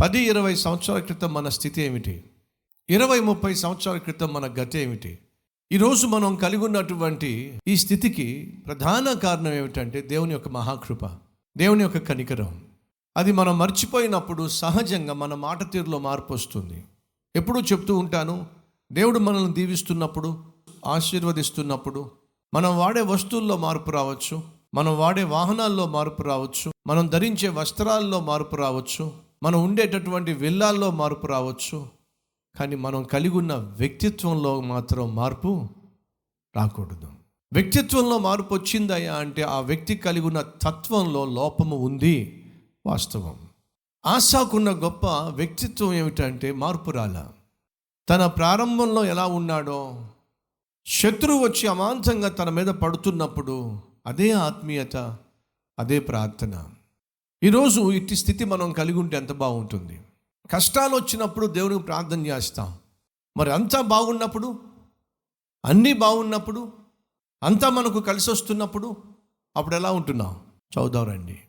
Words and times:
పది 0.00 0.18
ఇరవై 0.18 0.54
సంవత్సరాల 0.54 1.00
క్రితం 1.00 1.34
మన 1.34 1.48
స్థితి 1.48 1.82
ఏమిటి? 1.82 2.24
ఇరవై 2.90 3.20
ముప్పై 3.20 3.54
సంవత్సరాల 3.54 3.98
క్రితం 3.98 4.28
మన 4.32 4.46
గతి 4.46 4.78
ఏమిటి? 4.78 5.18
ఈరోజు 5.72 6.06
మనం 6.06 6.34
కలిగి 6.34 6.64
ఉన్నటువంటి 6.64 7.60
ఈ 7.68 7.76
స్థితికి 7.76 8.58
ప్రధాన 8.66 9.12
కారణం 9.12 9.52
ఏమిటంటే 9.52 10.00
దేవుని 10.00 10.32
యొక్క 10.32 10.48
మహాకృప 10.48 11.10
దేవుని 11.56 11.82
యొక్క 11.82 11.98
కనికరం. 11.98 12.64
అది 13.16 13.32
మనం 13.32 13.58
మర్చిపోయినప్పుడు 13.58 14.48
సహజంగా 14.48 15.12
మన 15.12 15.34
మాట 15.34 15.72
తీరులో 15.72 15.98
మార్పు 15.98 16.32
వస్తుంది. 16.32 16.84
ఎప్పుడూ 17.36 17.60
చెప్తూ 17.60 17.96
ఉంటాను 17.96 18.46
దేవుడు 18.92 19.18
మనల్ని 19.18 19.52
దీవిస్తున్నప్పుడు 19.52 20.44
ఆశీర్వదిస్తున్నప్పుడు 20.86 22.10
మనం 22.54 22.78
వాడే 22.78 23.00
వస్తువుల్లో 23.00 23.56
మార్పు 23.56 23.90
రావచ్చు 23.90 24.42
మనం 24.74 24.98
వాడే 24.98 25.24
వాహనాల్లో 25.24 25.86
మార్పు 25.86 26.22
రావచ్చు 26.22 26.72
మనం 26.86 27.06
ధరించే 27.06 27.48
వస్త్రాల్లో 27.48 28.20
మార్పు 28.20 28.56
రావచ్చు 28.56 29.27
మనం 29.42 29.64
ఉండేటటువంటి 29.64 30.32
విల్లాల్లో 30.32 30.90
మార్పు 30.90 31.26
రావచ్చు 31.26 31.88
కానీ 32.58 32.76
మనం 32.76 33.02
కలిగి 33.02 33.36
ఉన్న 33.36 33.54
వ్యక్తిత్వంలో 33.54 34.60
మాత్రం 34.60 35.14
మార్పు 35.14 35.68
రాకూడదు. 36.56 37.12
వ్యక్తిత్వంలో 37.52 38.18
మార్పు 38.18 38.54
వచ్చిందయ్యా 38.54 39.14
అంటే 39.14 39.42
ఆ 39.42 39.60
వ్యక్తి 39.60 39.96
కలిగి 39.96 40.26
ఉన్న 40.26 40.40
తత్వంలో 40.40 41.24
లోపము 41.24 41.76
ఉంది 41.76 42.44
వాస్తవం. 42.86 43.48
ఆశాకున్న 44.06 44.70
గొప్ప 44.70 45.06
వ్యక్తిత్వం 45.06 45.92
ఏమిటంటే 45.92 46.52
మార్పు 46.52 46.90
రాల. 46.90 47.28
తన 48.08 48.26
ప్రారంభంలో 48.26 49.04
ఎలా 49.04 49.26
ఉన్నాడో 49.26 50.06
శత్రువు 50.86 51.44
వచ్చి 51.44 51.66
అమాంతంగా 51.66 52.28
తన 52.28 52.50
మీద 52.50 52.66
పడుతున్నప్పుడు 52.66 53.78
అదే 54.06 54.30
ఆత్మీయత 54.30 54.96
అదే 55.78 56.00
ప్రార్థన. 56.00 56.64
ఈరోజు 57.42 57.92
ఇట్టి 57.92 58.16
స్థితి 58.16 58.44
మనం 58.44 58.72
కలిగి 58.72 58.98
ఉంటే 58.98 59.16
ఎంత 59.16 59.32
బాగుంటుంది? 59.32 60.00
కష్టాలు 60.50 60.96
వచ్చినప్పుడు 60.96 61.46
దేవునికి 61.46 61.82
ప్రార్థన 61.82 62.26
చేస్తాం. 62.26 62.78
మరి 63.36 63.52
అంతా 63.52 63.80
బాగున్నప్పుడు? 63.80 64.58
అన్నీ 65.64 65.92
బాగున్నప్పుడు? 65.92 66.72
అంతా 67.42 67.68
మనకు 67.68 68.00
కలిసి 68.00 68.30
వస్తున్నప్పుడు? 68.30 68.96
అప్పుడు 69.56 69.76
ఎలా 69.76 69.92
ఉంటున్నాం? 69.92 70.40
చదువుదాం 70.58 71.04
రండి. 71.04 71.40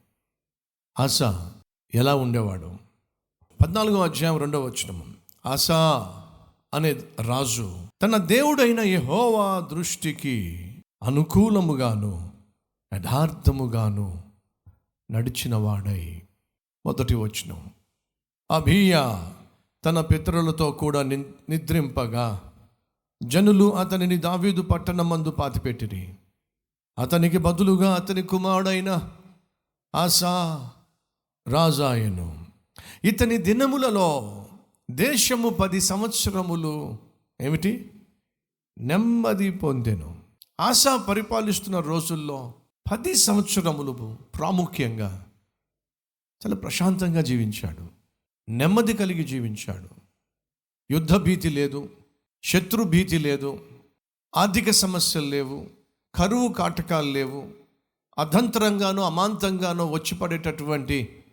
ఆశ 0.99 1.21
ఎలా 1.95 2.15
ఉండేవాడు? 2.15 2.77
పద్నాలుగో 3.61 4.01
అధ్యాయం 4.01 4.37
రెండవ 4.37 4.65
వచనము. 4.65 5.05
ఆశ 5.45 5.71
అనే 6.73 6.93
రాజు 7.21 7.77
తన 8.01 8.17
దేవుడైన 8.17 8.79
యహోవా 8.79 9.59
దృష్టికి 9.59 10.65
అనుకూలముగాను 11.03 12.31
యథార్థముగాను 12.93 14.28
నడిచినవాడై 15.11 16.21
మొదటి 16.85 17.15
వచనం. 17.15 17.69
అభియా 18.52 19.33
తన 19.85 20.02
పితరులతో 20.02 20.71
కూడా 20.71 21.03
ని 21.03 21.25
నిద్రింపగా 21.49 22.53
జనులు 23.23 23.75
అతనిని 23.75 24.17
దావీదు 24.17 24.61
పట్టణమందు 24.61 25.30
పాతిపెట్టిరి. 25.30 26.13
అతనికి 26.99 27.37
బదులుగా 27.37 27.95
అతని 27.95 28.21
కుమారుడైన 28.23 29.11
ఆశా 29.95 30.69
రాజాయను. 31.47 32.45
ఇతని 33.03 33.37
దినములలో 33.37 34.45
దేశము 34.91 35.49
పది 35.49 35.81
సంవత్సరములు 35.81 36.97
ఏమిటి? 37.41 37.91
నెమ్మది 38.77 39.52
పొందెను. 39.52 40.17
ఆశా 40.61 40.97
పరిపాలిస్తున్న 40.97 41.80
రోజుల్లో 41.80 42.53
పది 42.91 43.16
సంవత్సరములు 43.16 44.17
ప్రాముఖ్యంగా 44.35 45.25
చాలా 46.45 46.55
ప్రశాంతంగా 46.55 47.21
జీవించాడు. 47.21 47.88
నెమ్మది 48.52 48.94
కలిగి 48.94 49.23
జీవించాడు. 49.23 49.89
యుద్ధ 50.92 51.15
భీతి 51.15 51.49
లేదు 51.49 51.89
శత్రు 52.43 52.83
భీతి 52.83 53.17
లేదు 53.17 53.59
ఆర్థిక 54.37 54.70
సమస్యలు 54.70 55.26
లేవు 55.26 55.67
కరువు 56.15 56.53
కాటకాలు 56.53 57.11
లేవు 57.11 57.48
అధంతరంగానో 58.20 59.02
అమాంతంగానో 59.02 59.86
వచ్చి 59.86 60.17
పడేటటువంటి 60.17 61.23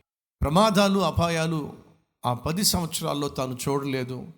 ప్రమాదాలు 0.43 0.99
అపాయాలు 0.99 1.73
ఆ 2.27 2.35
పది 2.35 2.65
సంవత్సరాల్లో 2.65 3.29
తాను 3.29 3.59
చూడలేదు. 3.69 4.29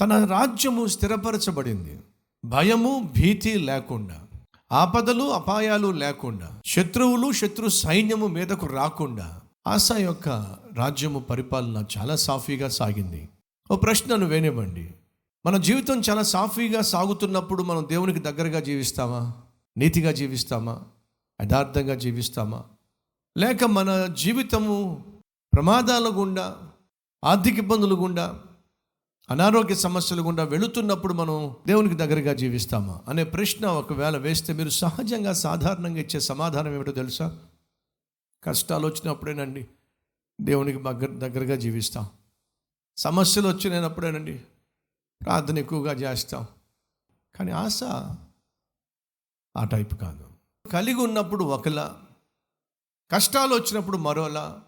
తన 0.00 0.24
రాజ్యము 0.24 0.86
స్థిరపరచబడింది. 0.86 2.00
భయము 2.44 3.12
భీతి 3.16 3.54
లేకుండా. 3.58 4.28
ఆపదలు 4.72 5.24
అపాయాలు 5.24 5.88
లేకుండా 5.88 6.60
శత్రువులు 6.66 7.32
శత్రు 7.32 7.68
సైన్యము 7.68 8.26
మీదకు 8.26 8.66
రాకుండా 8.66 9.40
ఆశ 9.66 9.92
యొక్క 9.92 10.28
రాజ్యము 10.74 11.18
పరిపాలన 11.18 11.84
చాలా 11.98 12.16
సాఫీగా 12.16 12.68
సాగింది. 12.68 13.28
ఓ 13.70 13.76
ప్రశ్నను 13.76 14.26
వేనివ్వండి. 14.26 14.94
మన 15.46 15.56
జీవితం 15.56 16.00
చాలా 16.00 16.22
సాఫీగా 16.22 16.80
సాగుతున్నప్పుడు 16.80 17.62
మనం 17.62 17.86
దేవునికి 17.90 18.18
దగ్గరగా 18.18 18.60
జీవిస్తామా? 18.60 19.32
నీతిగా 19.78 20.12
జీవిస్తామా? 20.12 20.82
యథార్థంగా 21.42 21.94
జీవిస్తామా? 21.94 22.64
లేక 23.38 23.64
మన 23.64 24.06
జీవితము 24.06 25.04
ప్రమాదాల 25.54 26.10
గుండా 26.14 26.56
ఆర్థిక 27.24 27.58
ఇబ్బందులు 27.58 27.94
గుండా 27.94 28.40
అనారోగ్య 29.32 29.74
సమస్యల 29.74 30.20
గుండా 30.20 30.44
వెళుతున్నప్పుడు 30.44 31.14
మనం 31.14 31.56
దేవునికి 31.66 31.94
దగ్గరగా 31.94 32.34
జీవిస్తామా? 32.34 33.00
అనే 33.08 33.24
ప్రశ్న 33.24 33.66
ఒకవేళ 33.66 34.16
వేస్తే 34.16 34.52
మీరు 34.52 34.68
సహజంగా 34.68 35.32
సాధారణంగా 35.32 35.98
ఇచ్చే 35.98 36.20
సమాధానం 36.20 36.74
ఏమిటో 36.74 36.92
తెలుసా? 36.92 37.38
కష్టాలు 38.44 38.86
వచ్చినప్పుడేనండి 38.86 39.68
దేవునికి 40.40 40.82
దగ్గర 40.82 41.06
దగ్గరగా 41.06 41.56
జీవిస్తాం. 41.56 42.10
సమస్యలు 42.96 43.48
వచ్చినప్పుడేనండి 43.48 44.42
ప్రార్థన 45.22 45.58
ఎక్కువగా 45.58 45.92
చేస్తాం. 45.92 46.46
కానీ 47.34 47.52
ఆశ 47.52 47.84
ఆ 49.56 49.64
టైప్ 49.64 49.94
కాదు. 49.94 50.28
కలిగి 50.72 51.00
ఉన్నప్పుడు 51.00 51.44
ఒకలా 51.44 52.02
కష్టాలు 53.10 53.54
వచ్చినప్పుడు 53.54 53.96
మరోలా 53.96 54.62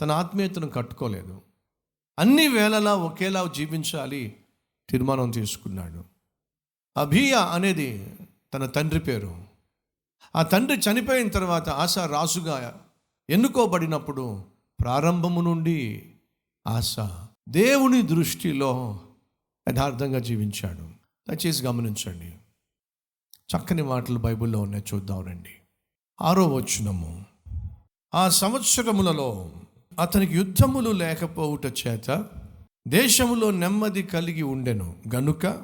తన 0.00 0.10
ఆత్మీయతను 0.10 0.68
కట్టుకోలేదు. 0.68 1.42
అన్ని 2.20 2.48
వేళలా 2.48 2.94
ఒకేలా 2.94 3.50
జీవించాలి 3.56 4.36
తీర్మానం 4.90 5.30
తీసుకున్నాడు. 5.30 6.04
అభియ 6.96 7.34
అనేది 7.34 8.16
తన 8.54 8.66
తండ్రి 8.66 9.00
పేరు. 9.00 9.44
ఆ 10.36 10.42
తండ్రి 10.42 10.76
చనిపోయిన 10.76 11.28
తర్వాత 11.28 11.68
ఆశ 11.68 11.98
రాజుగా 11.98 12.86
ఎన్నుకోబడినప్పుడు 13.30 14.44
ప్రారంభము 14.80 15.40
నుండి 15.40 16.10
ఆశ 16.66 16.96
దేవుని 17.48 18.02
దృష్టిలో 18.02 19.00
యథార్థంగా 19.68 20.18
జీవించాడు. 20.18 20.90
దయచేసి 21.28 21.66
గమనించండి. 21.66 22.34
చక్కని 23.56 23.82
మాటలు 23.82 24.18
బైబిల్లో 24.18 24.60
ఉన్నాయి 24.60 24.84
చూద్దాం 24.94 25.26
రండి. 25.26 25.54
ఆరో 26.22 26.46
వచ్చినము 26.46 27.24
ఆ 28.14 28.28
సంవత్సరములలో 28.28 29.52
అతనికి 29.98 30.34
యుద్ధములు 30.34 30.90
లేకపోవుట 30.90 31.66
చేత 31.66 32.24
దేశములో 32.88 33.50
నెమ్మది 33.50 34.02
కలిగి 34.02 34.42
ఉండెను. 34.42 34.96
గనుక 35.14 35.62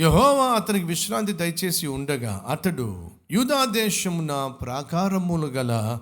యహోవా 0.00 0.46
అతనికి 0.46 0.84
విశ్రాంతి 0.84 1.32
దయచేసి 1.32 1.86
ఉండగా 1.86 2.44
అతడు 2.48 3.10
యూదా 3.30 3.64
దేశమున 3.64 4.52
ప్రాకారములు 4.62 5.46
గల 5.46 6.00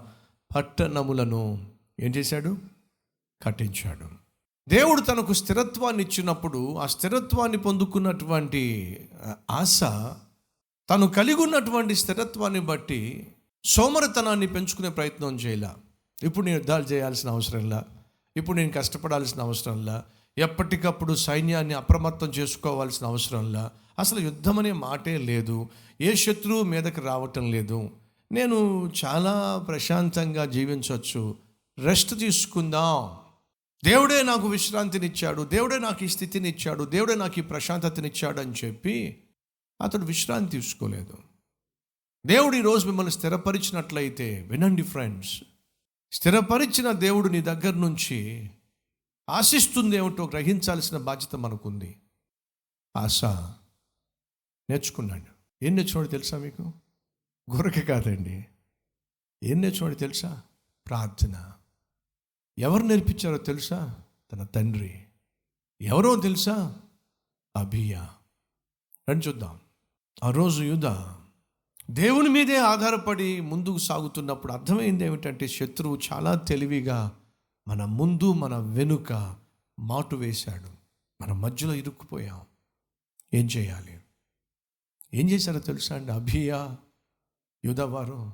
పట్టణములను 0.57 1.71
ఏం 2.01 2.11
చేశాడు? 2.17 2.57
కట్టించాడు. 3.43 4.09
దేవుడు 4.69 5.01
తనకు 5.01 5.33
స్థిరత్వాన్ని 5.33 6.03
ఇచ్చినప్పుడు 6.03 6.77
ఆ 6.77 6.87
స్థిరత్వాన్ని 6.87 7.59
పొందుకున్నటువంటి 7.59 8.97
ఆశ 9.51 9.81
తను 10.91 11.07
కలిగి 11.07 11.35
ఉన్నటువంటి 11.35 11.95
స్థిరత్వాన్ని 11.95 12.61
బట్టి 12.61 13.27
సోమరతనాన్ని 13.65 14.47
పెంచుకునే 14.47 14.89
ప్రయత్నం 14.89 15.37
చేయాల. 15.37 15.75
ఇప్పుడు 16.23 16.47
నేను 16.47 16.57
యుద్ధాలు 16.57 16.85
చేయాల్సిన 16.85 17.31
అవసరంలా 17.31 17.85
ఇప్పుడు 18.37 18.57
నేను 18.57 18.73
కష్టపడాల్సిన 18.73 19.41
అవసరంలా 19.41 20.05
ఎప్పటికప్పుడు 20.39 21.15
సైన్యాన్ని 21.15 21.75
అప్రమత్తం 21.75 22.29
చేసుకోవాల్సిన 22.29 23.07
అవసరంలా 23.07 23.71
అసలు 23.99 24.21
యుద్ధం 24.21 24.59
అనే 24.59 24.73
మాటే 24.73 25.19
లేదు. 25.19 25.69
ఏ 26.01 26.15
శత్రువు 26.15 26.63
మీదకి 26.63 27.01
రావటం 27.01 27.51
లేదు. 27.51 27.91
నేను 28.33 28.91
చాలా 29.05 29.65
ప్రశాంతంగా 29.69 30.45
జీవించవచ్చు 30.45 31.37
రెస్ట్ 31.79 32.19
తీసుకుందాం. 32.19 33.17
దేవుడే 33.85 34.23
నాకు 34.23 34.49
విశ్రాంతినిచ్చాడు. 34.49 35.43
దేవుడే 35.43 35.79
నాకు 35.79 36.05
ఈ 36.05 36.09
స్థితిని 36.09 36.49
ఇచ్చాడు 36.49 36.85
దేవుడే 36.85 37.15
నాకు 37.15 37.39
ఈ 37.39 37.43
ప్రశాంతతనిచ్చాడు 37.43 38.41
అని 38.41 38.53
చెప్పి 38.65 39.23
అతడు 39.83 40.05
విశ్రాంతి 40.05 40.51
తీసుకోలేదు. 40.51 41.17
దేవుడు 42.27 42.57
ఈరోజు 42.57 42.87
మిమ్మల్ని 42.87 43.13
స్థిరపరిచినట్లయితే 43.13 44.49
వినండి 44.51 44.83
ఫ్రెండ్స్ 44.83 45.43
స్థిరపరిచిన 46.15 46.93
దేవుడు 46.93 47.29
నీ 47.29 47.41
దగ్గర 47.41 47.75
నుంచి 47.75 48.51
ఆశిస్తుంది 49.31 49.97
ఏమిటో 49.97 50.27
గ్రహించాల్సిన 50.27 50.99
బాధ్యత 50.99 51.37
మనకుంది. 51.37 52.01
ఆశ 52.97 53.25
నేర్చుకున్నాడు. 54.71 55.65
ఏం 55.65 55.77
నేర్చుకోండి 55.77 56.11
తెలుసా 56.11 56.39
మీకు? 56.39 56.73
గురక 57.57 57.89
కాదండి. 57.89 58.47
ఏం 59.43 59.61
నేర్చుకోండి 59.61 59.97
తెలుసా? 59.97 60.43
ప్రార్థన. 60.87 61.53
ఎవరు 62.59 62.83
నేర్పించారో 62.83 63.39
తెలుసా? 63.39 64.01
తన 64.33 64.45
తండ్రి. 64.45 65.05
ఎవరో 65.81 66.17
తెలుసా? 66.17 66.77
అభియా 67.57 68.15
రండి 69.11 69.29
చూద్దాం. 69.29 69.61
ఆ 70.25 70.31
రోజు 70.31 70.63
యుధ 70.63 70.87
దేవుని 71.91 72.29
మీదే 72.29 72.57
ఆధారపడి 72.57 73.41
ముందుకు 73.41 73.79
సాగుతున్నప్పుడు 73.79 74.53
అర్థమైంది 74.53 75.05
ఏమిటంటే 75.05 75.49
శత్రువు 75.49 76.01
చాలా 76.13 76.35
తెలివిగా 76.35 77.21
మన 77.69 77.85
ముందు 77.85 78.33
మన 78.33 78.57
వెనుక 78.57 79.37
మాటు 79.81 80.17
వేశాడు. 80.17 80.69
మన 81.23 81.33
మధ్యలో 81.33 81.75
ఇరుక్కుపోయాం. 81.75 82.41
ఏం 83.35 83.47
చేయాలి? 83.47 84.01
ఏం 85.15 85.31
చేశారో 85.31 85.59
తెలుసా 85.59 85.97
అండి? 85.97 86.13
అభియా 86.13 86.77
యుధవారు 87.65 88.33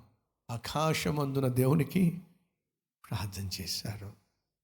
ఆకాశమందున 0.51 1.49
దేవునికి 1.49 2.23
ప్రార్థన 3.11 3.51
చేశారు. 3.61 4.13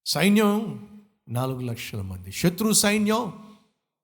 సైన్యం 0.07 0.89
నాలుగు 1.29 1.61
లక్షల 1.61 2.01
మంది. 2.01 2.33
శత్రు 2.33 2.73
సైన్యం 2.73 3.33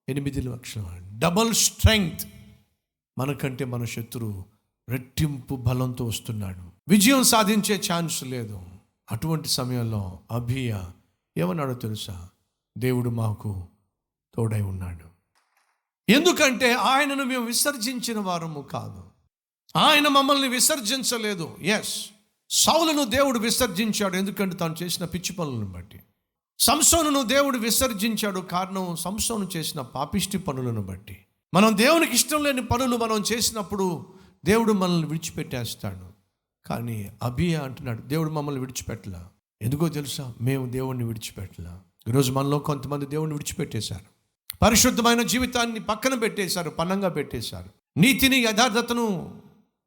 ఎనిమిది 0.08 0.42
లక్షల 0.42 0.80
మంది. 0.80 1.18
Double 1.18 1.54
strength. 1.54 2.28
మనకంటే 3.18 3.64
మన 3.64 3.84
శత్రువు 3.84 4.51
రెట్టింపు 4.88 5.56
బలంతో 5.56 6.04
వస్తున్నాడు. 6.04 6.72
విజయం 6.88 7.22
సాధించే 7.22 7.80
ఛాన్స్ 7.92 8.24
లేదు. 8.24 8.62
అటువంటి 9.12 9.48
సమయంలో 9.48 10.18
అభియ 10.30 10.78
ఏమన్నాడో 11.38 11.74
తెలుసా? 11.74 12.28
దేవుడు 12.78 13.10
మాకు 13.10 13.66
తోడై 14.34 14.60
ఉన్నాడు. 14.60 15.12
ఎందుకంటే 16.12 16.74
ఆయనను 16.74 17.24
మేము 17.24 17.46
విసర్జించిన 17.46 18.18
వారము 18.18 18.60
కాదు. 18.60 19.04
ఆయన 19.78 20.08
మమ్మల్ని 20.08 20.48
విసర్జించలేదు. 20.48 21.56
ఎస్ 21.60 22.06
సౌలను 22.50 23.04
దేవుడు 23.04 23.38
విసర్జించాడు. 23.38 24.16
ఎందుకంటే 24.16 24.56
తాను 24.56 24.76
చేసిన 24.82 25.04
పిచ్చి 25.04 25.32
పనులను 25.32 25.66
బట్టి. 25.66 26.00
సంసోనును 26.58 27.22
దేవుడు 27.22 27.58
విసర్జించాడు 27.58 28.40
కారణం 28.40 28.96
సంసోను 28.96 29.48
చేసిన 29.56 29.80
పాపిష్టి 29.80 30.38
పనులను 30.38 30.82
బట్టి. 30.82 31.24
మనం 31.54 31.76
దేవునికి 31.78 32.14
ఇష్టం 32.14 32.44
లేని 32.44 32.64
పనులు 32.64 32.96
మనం 32.96 33.24
చేసినప్పుడు 33.32 34.06
దేవుడు 34.44 34.72
మనల్ని 34.72 35.06
విడిచిపెట్టేస్తాడు. 35.06 36.12
కానీ 36.68 37.12
అభియ 37.22 37.56
అంటున్నాడు 37.56 38.02
దేవుడు 38.02 38.30
మమ్మల్ని 38.30 38.60
విడిచిపెట్టలా? 38.60 39.28
ఎందుకో 39.62 39.88
తెలుసా? 39.88 40.34
మేము 40.40 40.70
దేవుణ్ణి 40.70 41.04
విడిచిపెట్టలా? 41.04 41.80
ఈరోజు 42.08 42.32
మనలో 42.32 42.58
కొంతమంది 42.58 43.06
దేవుణ్ణి 43.06 43.36
విడిచిపెట్టేశారు. 43.36 44.04
పరిశుద్ధమైన 44.62 45.22
జీవితాన్ని 45.22 45.80
పక్కన 45.80 46.14
పెట్టేశారు 46.14 46.70
పన్నంగా 46.70 47.08
పెట్టేశారు. 47.08 47.70
నీతిని 47.96 48.38
యథార్థతను 48.38 49.40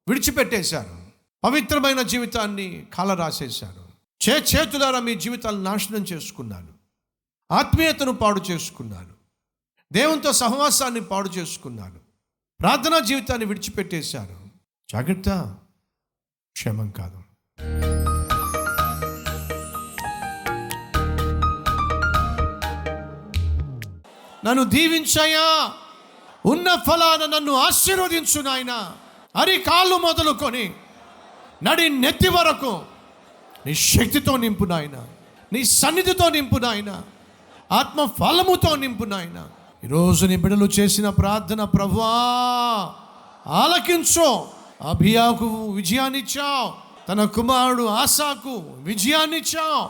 విడిచిపెట్టేశారు. 0.08 1.06
పవిత్రమైన 1.44 2.02
జీవితాన్ని 2.02 2.86
కాల 2.94 3.14
రాసేశారు 3.14 3.86
చే 4.30 4.34
చేతులారా 4.34 5.00
మీ 5.00 5.16
జీవితాలను 5.16 5.64
నాశనం 5.64 6.04
చేసుకున్నాను 6.04 6.68
ఆత్మీయతను 7.52 8.12
పాడు 8.12 8.42
చేసుకున్నాను 8.52 9.14
దేవునితో 9.94 10.32
సహవాసాన్ని 10.32 11.02
పాడు 11.02 11.30
చేసుకున్నాను 11.30 12.00
ప్రార్థనా 12.60 13.00
జీవితాన్ని 13.00 13.46
విడిచిపెట్టేశారు. 13.46 14.45
జాగ్రత్త. 14.92 15.56
క్షేమం 16.52 16.90
కాదు. 16.92 17.18
నన్ను 24.46 24.64
దీవించాయా 24.64 25.72
ఉన్న 26.46 26.76
ఫలాన 26.76 27.30
నన్ను 27.36 27.54
ఆశీర్వదించు 27.54 28.42
నాయన. 28.42 28.92
అరి 29.36 29.58
కాళ్ళు 29.58 29.96
మొదలుకొని 29.96 30.74
నడి 31.64 31.90
నెత్తి 31.90 32.30
వరకు 32.30 32.82
నీ 33.66 33.74
శక్తితో 33.74 34.38
నింపు 34.38 34.66
నాయన. 34.66 35.08
నీ 35.54 35.64
సన్నిధితో 35.64 36.30
నింపు 36.30 36.60
నాయన. 36.60 37.02
ఆత్మ 37.72 38.06
ఫలముతో 38.06 38.76
నింపు 38.76 39.04
నాయన. 39.04 39.50
ఈరోజు 39.84 40.26
నీ 40.26 40.36
బిడ్డలు 40.36 40.66
చేసిన 40.66 41.10
ప్రార్థన 41.10 41.64
ప్రభువా 41.64 42.08
ఆలకించు. 43.48 44.56
అభియాకు 44.82 45.72
విజయాన్నిచ్చావు. 45.72 46.74
తన 47.10 47.24
కుమారుడు 47.24 47.84
ఆశాకు 47.84 48.64
విజయాన్నిచ్చావు. 48.78 49.90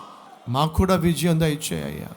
మాకు 0.51 0.73
కూడా 0.73 0.95
విజయం 0.95 1.39
దయచేయ్యా. 1.39 2.07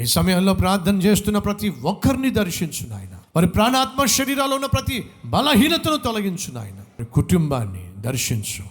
ఈ 0.00 0.06
సమయంలో 0.06 0.54
ప్రార్థన 0.54 1.02
చేస్తున్న 1.02 1.38
ప్రతి 1.38 1.68
ఒక్కరిని 1.68 2.30
దర్శించు 2.30 2.88
నాయన. 2.88 3.44
ప్రాణాత్మ 3.44 4.04
శరీరాలు 4.04 4.54
ఉన్న 4.54 4.66
ప్రతి 4.66 5.10
బలహీనతను 5.24 5.96
తొలగించు 5.96 6.52
నాయన. 6.52 7.04
కుటుంబాన్ని 7.04 7.92
దర్శించు. 7.96 8.62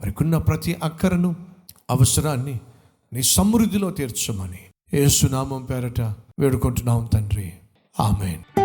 మరికున్న 0.00 0.38
ప్రతి 0.38 0.76
అక్కరను 0.82 1.34
అవసరాన్ని 1.90 2.60
నీ 3.12 3.22
సమృద్ధిలో 3.22 3.90
తీర్చమని 3.90 4.58
ఏసునామం 4.94 5.64
పేరట 5.64 6.00
వేడుకుంటున్నాం 6.38 7.08
తండ్రి. 7.12 7.52
ఆమెన్. 8.00 8.61